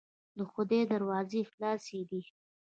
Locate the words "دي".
2.09-2.21